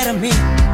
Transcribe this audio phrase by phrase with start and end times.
[0.00, 0.69] better me.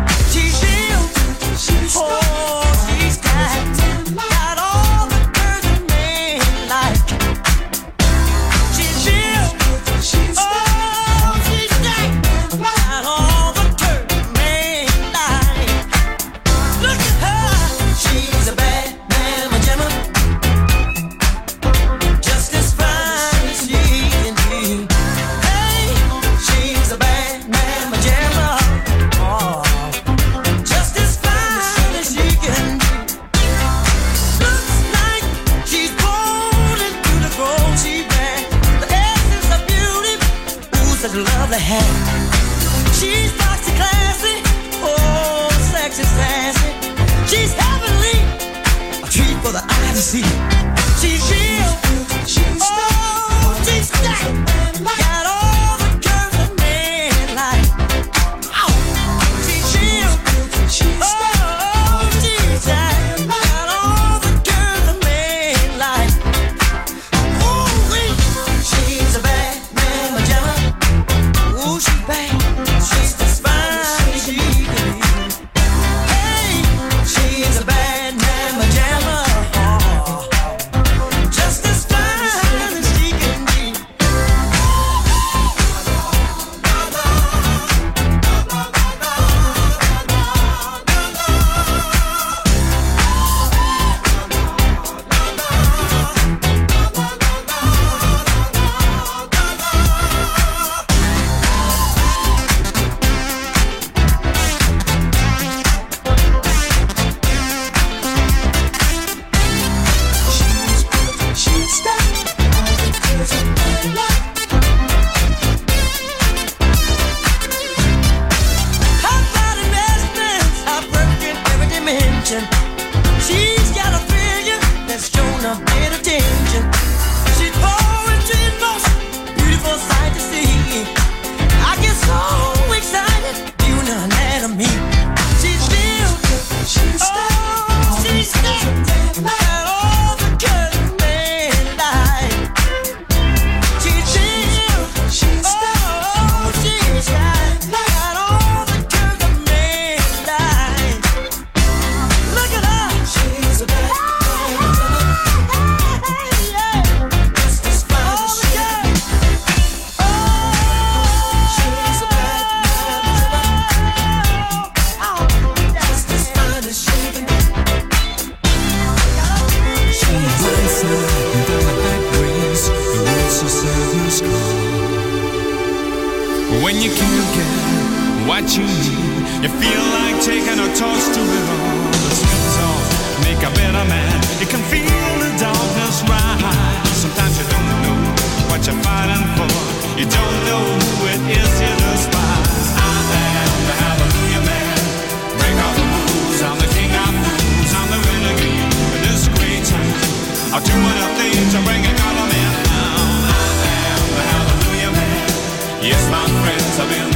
[206.46, 207.15] friends I've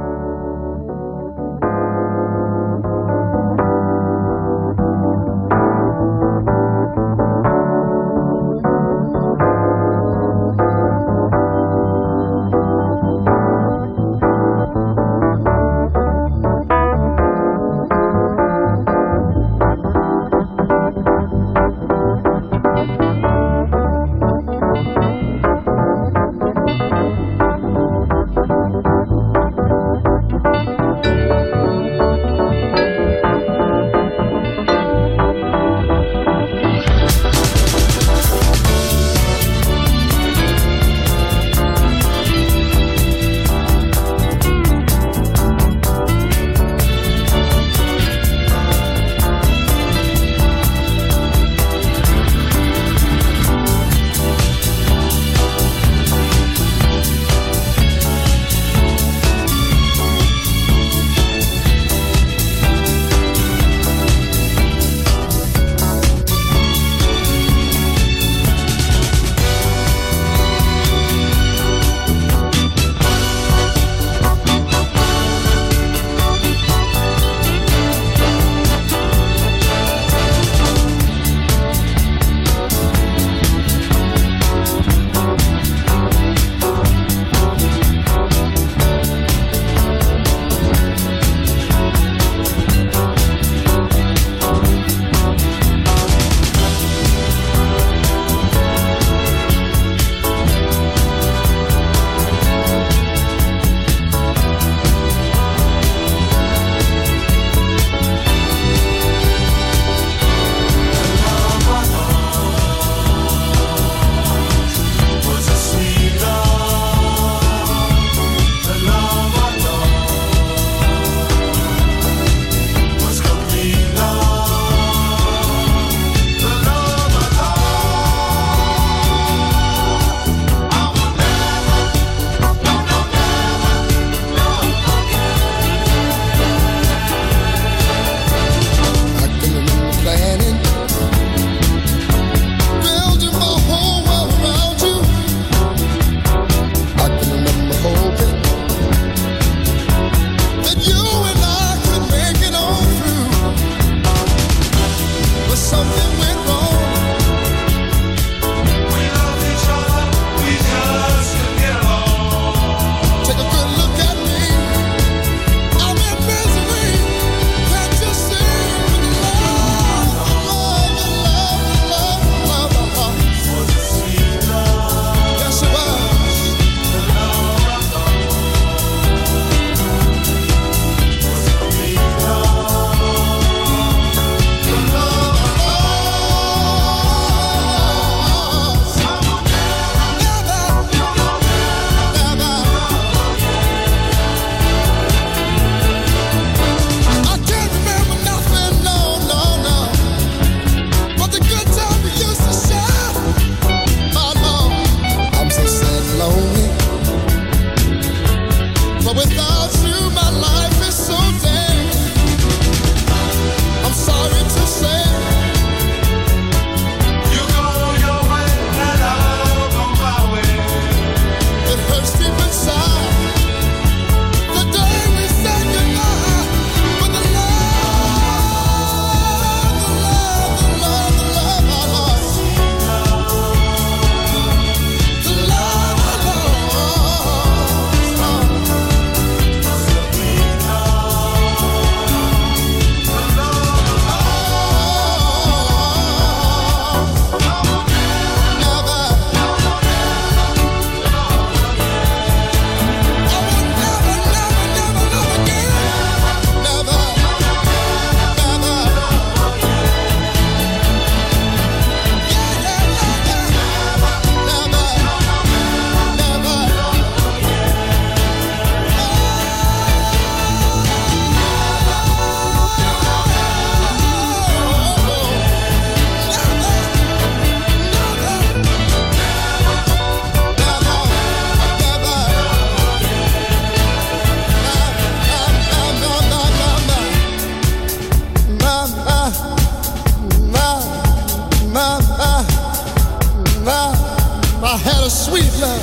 [295.01, 295.81] had a sweet love.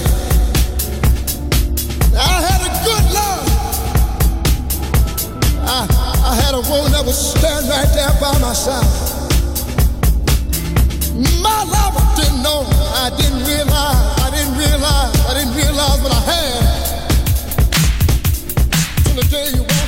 [2.15, 3.47] I had a good love.
[5.67, 5.87] I,
[6.25, 8.87] I had a woman that would stand right there by my side.
[11.43, 12.63] My lover didn't know.
[12.95, 14.21] I didn't realize.
[14.23, 15.27] I didn't realize.
[15.27, 16.63] I didn't realize what I had.
[19.05, 19.88] Till the day you walked.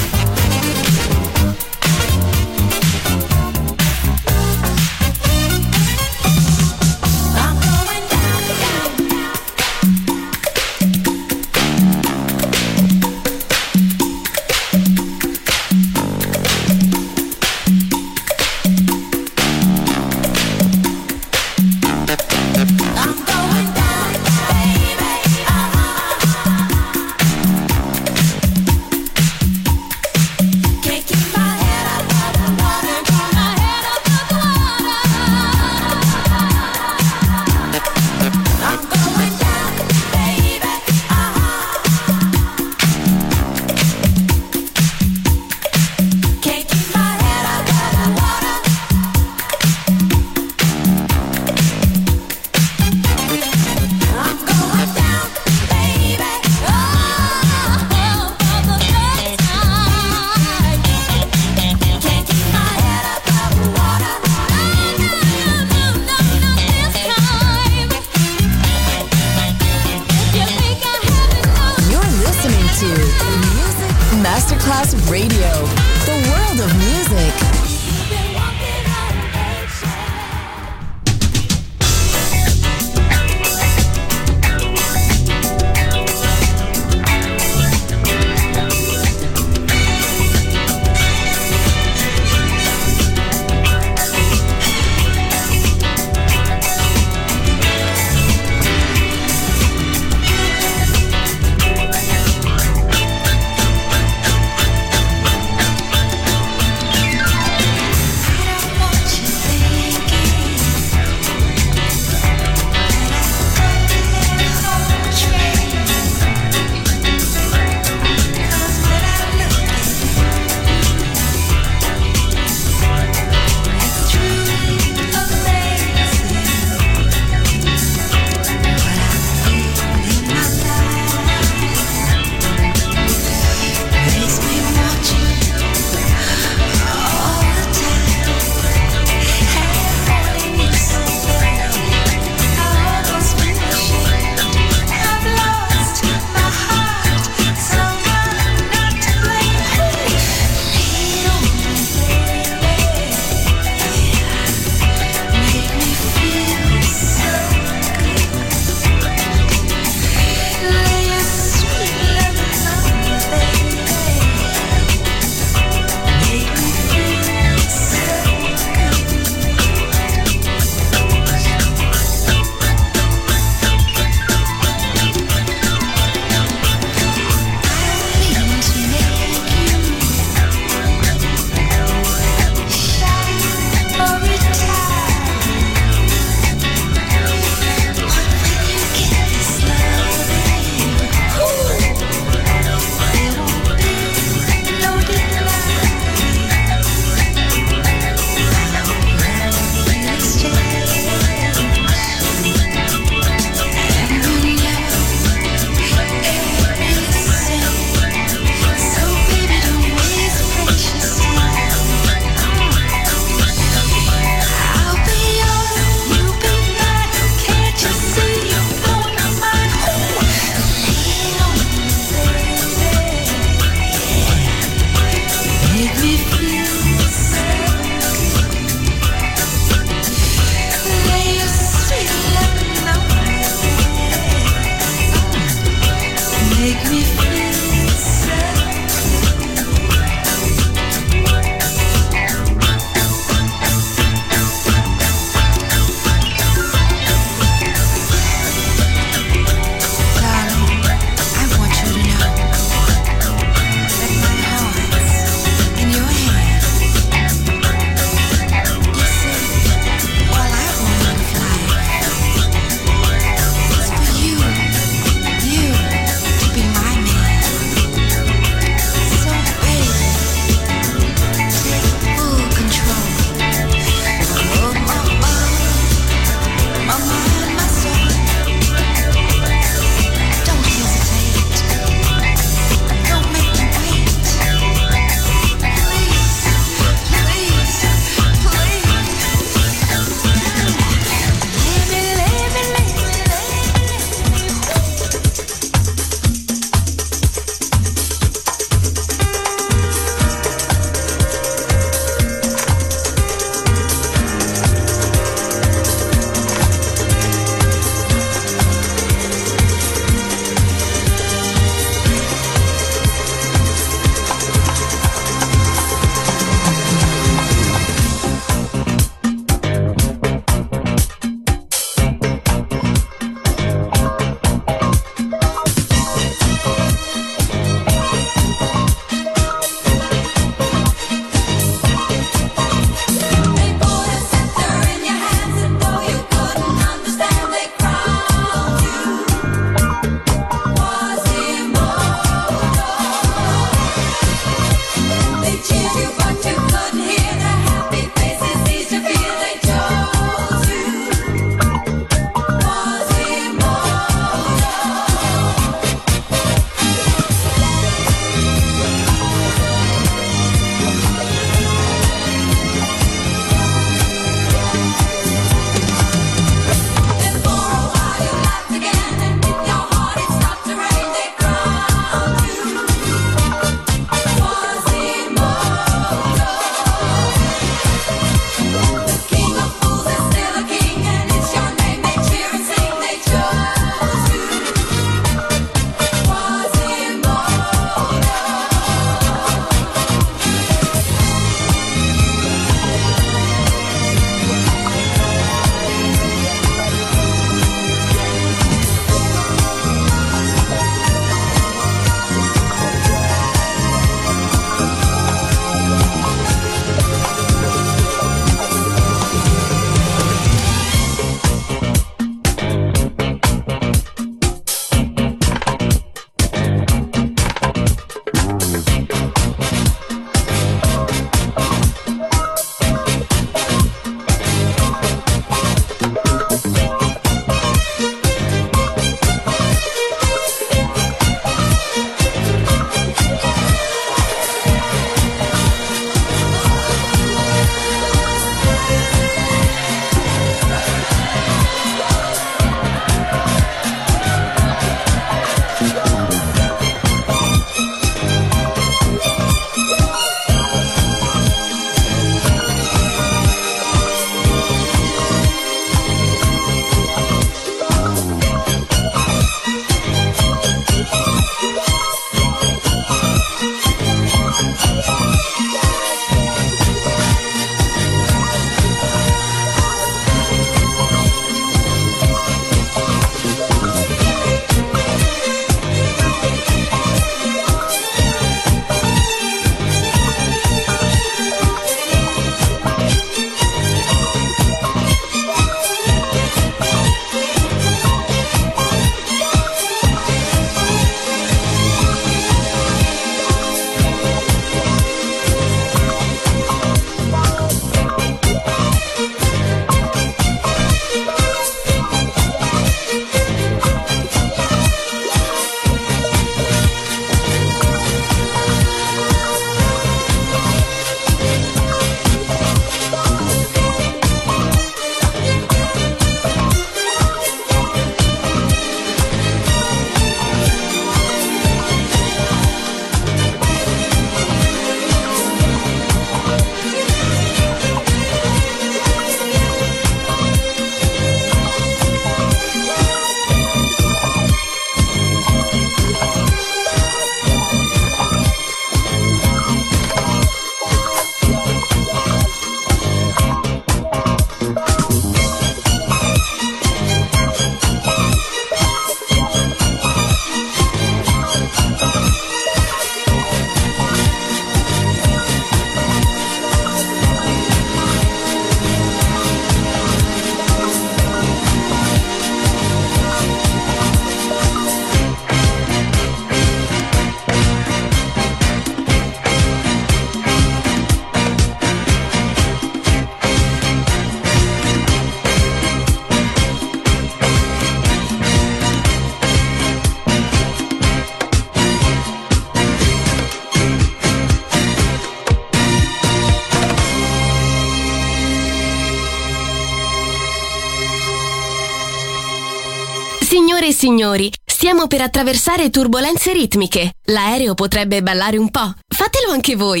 [594.02, 597.12] Signori, stiamo per attraversare turbulenze ritmiche.
[597.26, 598.94] L'aereo potrebbe ballare un po'.
[599.06, 600.00] Fatelo anche voi.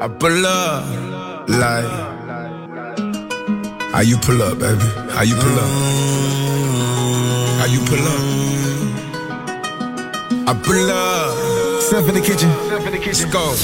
[0.00, 0.84] I pull up
[1.46, 1.86] like
[3.92, 4.84] how you pull up, baby?
[5.12, 5.70] How you pull up?
[7.60, 8.18] How you pull up?
[10.48, 11.80] I pull up.
[11.80, 12.50] Step in the kitchen.
[13.06, 13.54] Let's go.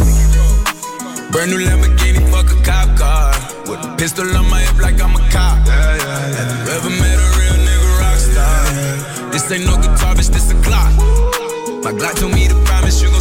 [1.33, 3.54] Brand new Lamborghini, fuck a cop car.
[3.67, 5.57] With a pistol on my hip like I'm a cop.
[5.67, 6.37] Yeah, yeah, yeah.
[6.37, 9.33] Have you ever met a real nigga rock star?
[9.33, 10.93] This ain't no guitar, bitch, this a Glock.
[11.83, 13.21] My Glock told me to promise you gon'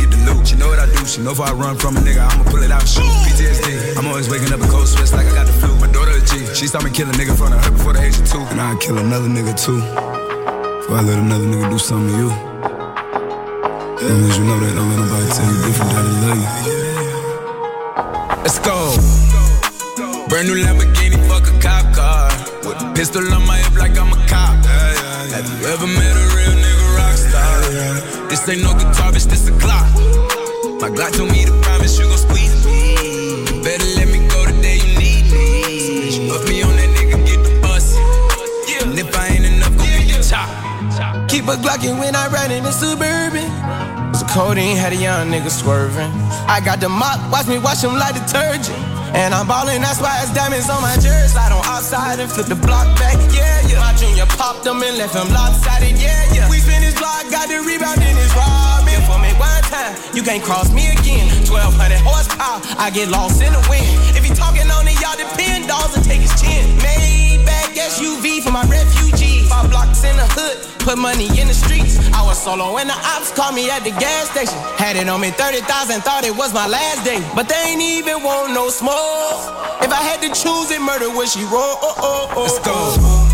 [0.33, 0.47] loot.
[0.47, 1.05] She know what I do.
[1.05, 3.03] She know if I run from a nigga, I'ma pull it out shoot.
[3.27, 3.97] PTSD.
[3.97, 5.75] I'm always waking up in cold sweats like I got the flu.
[5.79, 6.45] My daughter a G.
[6.53, 8.39] She saw me kill a nigga in front of her before the age of two.
[8.51, 9.79] And I'd kill another nigga too.
[9.79, 12.31] Before I let another nigga do something to you.
[14.01, 16.39] As long as you know that, don't let nobody tell you different that I love
[16.41, 16.49] you.
[18.41, 18.97] Let's go.
[20.27, 22.31] Brand new Lamborghini, fuck a cop car.
[22.65, 24.57] With a pistol on my hip like I'm a cop.
[24.65, 28.00] Have you ever met a real nigga rock star?
[28.31, 29.91] This ain't no guitar, bitch, this a Glock.
[30.79, 32.95] My Glock told me to promise you gon' squeeze me.
[33.59, 36.31] Better let me go the day you need me.
[36.31, 37.99] Put me on that nigga, get the bus.
[38.79, 40.47] And if I ain't enough, go get the chop.
[41.27, 43.51] Keep a Glockin' when I ride in the Suburban.
[44.15, 46.07] So codeine had a young nigga swerving.
[46.47, 48.79] I got the mop, watch me wash him like detergent.
[49.11, 51.35] And I'm ballin', that's why it's diamonds on my jersey.
[51.35, 53.83] Slide on outside and flip the block back, yeah, yeah.
[53.83, 56.49] My junior popped him and left him lopsided, yeah, yeah.
[56.49, 56.60] We
[56.91, 59.01] spin his block, got the rebound in his robbing.
[59.07, 61.27] For me one time, you can't cross me again.
[61.47, 63.87] 1200 horsepower, I get lost in the wind.
[64.15, 66.63] If he talking on it, y'all depend, dolls and take his chin.
[66.79, 69.49] Maybach SUV for my refugees.
[69.49, 71.97] Five blocks in the hood, put money in the streets.
[72.13, 74.57] I was solo when the ops called me at the gas station.
[74.77, 77.19] Had it on me 30,000, thought it was my last day.
[77.35, 79.39] But they ain't even want no smoke.
[79.81, 81.75] If I had to choose it, murder would she roll?
[81.83, 83.31] Oh, oh, oh, Let's go.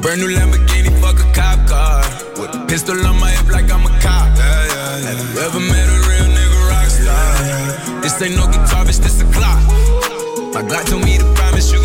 [0.00, 2.02] Brand new Lamborghini, fuck a cop car.
[2.38, 4.28] With a pistol on my hip like I'm a cop.
[4.38, 8.00] Have you ever met a real nigga rock star?
[8.02, 9.60] This ain't no guitar, bitch, this a Glock.
[10.54, 11.80] My Glock told me to promise you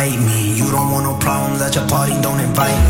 [0.00, 0.54] fight me.
[0.54, 2.80] You don't want no problems at your party, don't invite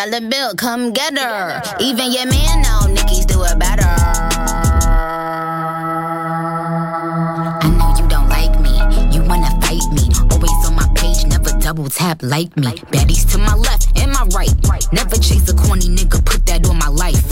[0.00, 1.60] Dollar dollar bill, come get her.
[1.78, 3.84] Even your man know Nicki's do it better.
[7.60, 8.72] I know you don't like me,
[9.14, 10.08] you wanna fight me.
[10.32, 12.68] Always on my page, never double tap like me.
[12.92, 14.54] Baddies to my left and my right.
[14.90, 17.28] Never chase a corny nigga, put that on my life.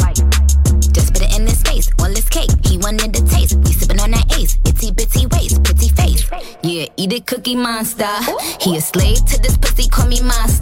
[0.92, 2.50] Just put it in his face, all his cake.
[2.66, 3.56] He wanted the taste.
[3.64, 6.28] We sippin' on that ace, itty bitty waist, pretty face.
[6.62, 8.12] Yeah, eat it, cookie monster.
[8.60, 10.57] He a slave to this pussy, call me monster.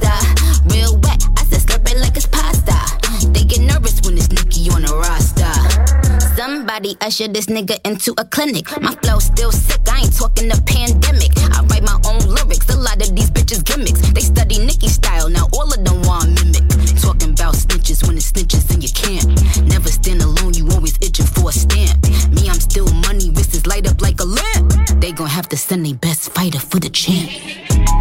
[7.06, 8.66] Usher this nigga into a clinic.
[8.82, 11.30] My flow still sick, I ain't talking the pandemic.
[11.54, 14.02] I write my own lyrics, a lot of these bitches gimmicks.
[14.10, 16.66] They study Nicki style, now all of them want mimic.
[16.98, 19.26] Talking about snitches when it's snitches in your camp.
[19.70, 21.94] Never stand alone, you always itching for a stamp.
[22.34, 24.74] Me, I'm still money, wrists light up like a lamp.
[24.98, 27.30] They gon' have to send their best fighter for the champ.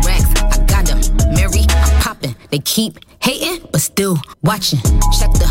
[0.01, 0.99] Rex, I got them.
[1.37, 2.35] Mary, I'm popping.
[2.49, 4.81] They keep hating, but still watching.
[5.13, 5.45] Check the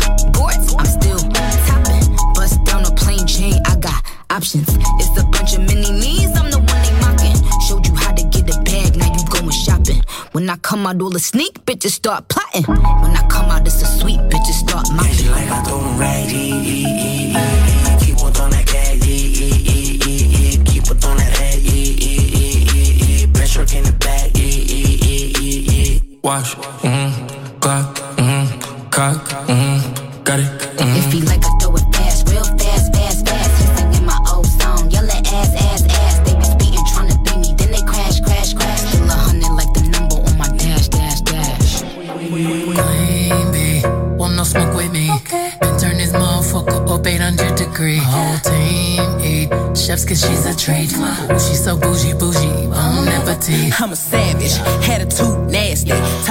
[10.85, 12.63] come out, all the sneak bitches start plotting.
[12.65, 15.31] When I come out, it's a sweet bitches start She mopping.
[15.31, 17.99] like I told him right, yeah, yeah, yeah, yeah, yeah.
[17.99, 20.63] Keep on throwing that cat, yeah, yeah, yeah, yeah, yeah.
[20.65, 23.33] Keep on throwing that head, yeah, yeah, yeah, yeah, yeah.
[23.33, 26.17] Pressure in the back, yeah, yeah, yeah, yeah, yeah.
[26.21, 29.44] Watch, mm-hmm, clock, mm-hmm, cock,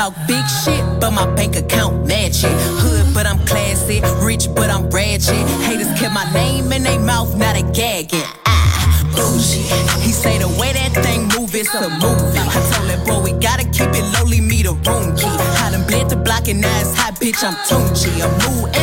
[0.04, 2.52] Talk big shit, but my bank account match it.
[2.76, 4.02] Hood, but I'm classy.
[4.22, 5.48] Rich, but I'm ratchet.
[5.64, 8.20] Haters kept my name in their mouth, now they gagging.
[8.44, 9.64] Ah, bougie.
[10.04, 12.36] He say the way that thing move, it's a movie.
[12.36, 15.24] I told that boy we gotta keep it lowly, me the room key.
[15.64, 17.42] I done bled the block and now it's hot, bitch.
[17.42, 18.12] I'm Tunchi.
[18.20, 18.73] I'm mood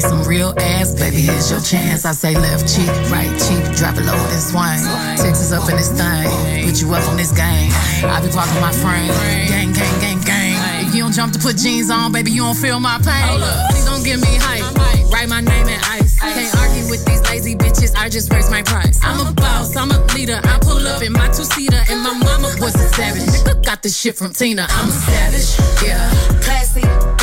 [0.00, 2.04] see some real ass, baby, here's your chance.
[2.04, 4.80] I say left cheek, right cheek, drop it low and swing.
[5.16, 7.70] Texas up in this thing, put you up on this game.
[8.04, 9.08] I be parking my frame,
[9.48, 10.86] gang, gang, gang, gang.
[10.86, 13.40] If you don't jump to put jeans on, baby, you don't feel my pain.
[13.70, 14.64] Please don't give me hype.
[15.12, 16.18] Write my name in ice.
[16.20, 17.94] Can't argue with these lazy bitches.
[17.96, 19.00] I just raise my price.
[19.02, 19.76] I'm a boss.
[19.76, 20.40] I'm a leader.
[20.42, 23.22] I pull up in my two seater, and my mama was a savage.
[23.22, 24.66] Nigga got this shit from Tina.
[24.68, 25.86] I'm a savage.
[25.86, 26.10] Yeah.
[26.42, 27.15] Classy.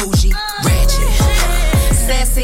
[2.05, 2.43] Sassy,